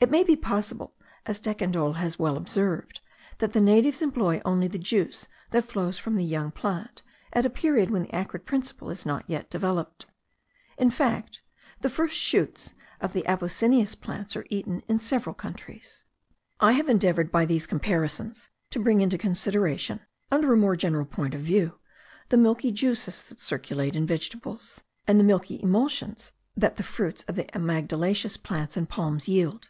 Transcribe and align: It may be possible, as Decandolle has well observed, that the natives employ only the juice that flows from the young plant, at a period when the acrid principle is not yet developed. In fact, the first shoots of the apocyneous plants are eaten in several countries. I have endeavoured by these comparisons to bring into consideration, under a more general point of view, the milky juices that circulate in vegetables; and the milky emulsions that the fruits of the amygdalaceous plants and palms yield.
It 0.00 0.10
may 0.10 0.24
be 0.24 0.34
possible, 0.34 0.96
as 1.26 1.38
Decandolle 1.38 1.92
has 1.98 2.18
well 2.18 2.36
observed, 2.36 2.98
that 3.38 3.52
the 3.52 3.60
natives 3.60 4.02
employ 4.02 4.42
only 4.44 4.66
the 4.66 4.76
juice 4.80 5.28
that 5.52 5.62
flows 5.62 5.96
from 5.96 6.16
the 6.16 6.24
young 6.24 6.50
plant, 6.50 7.04
at 7.32 7.46
a 7.46 7.50
period 7.50 7.88
when 7.90 8.02
the 8.02 8.12
acrid 8.12 8.44
principle 8.44 8.90
is 8.90 9.06
not 9.06 9.22
yet 9.30 9.48
developed. 9.48 10.06
In 10.76 10.90
fact, 10.90 11.40
the 11.82 11.88
first 11.88 12.16
shoots 12.16 12.74
of 13.00 13.12
the 13.12 13.22
apocyneous 13.28 13.94
plants 13.94 14.34
are 14.34 14.44
eaten 14.50 14.82
in 14.88 14.98
several 14.98 15.36
countries. 15.36 16.02
I 16.58 16.72
have 16.72 16.88
endeavoured 16.88 17.30
by 17.30 17.44
these 17.44 17.68
comparisons 17.68 18.50
to 18.70 18.82
bring 18.82 19.00
into 19.02 19.16
consideration, 19.18 20.00
under 20.32 20.52
a 20.52 20.56
more 20.56 20.74
general 20.74 21.06
point 21.06 21.32
of 21.32 21.42
view, 21.42 21.78
the 22.28 22.36
milky 22.36 22.72
juices 22.72 23.22
that 23.28 23.38
circulate 23.38 23.94
in 23.94 24.04
vegetables; 24.08 24.80
and 25.06 25.20
the 25.20 25.24
milky 25.24 25.62
emulsions 25.62 26.32
that 26.56 26.74
the 26.76 26.82
fruits 26.82 27.22
of 27.28 27.36
the 27.36 27.44
amygdalaceous 27.54 28.36
plants 28.36 28.76
and 28.76 28.88
palms 28.88 29.28
yield. 29.28 29.68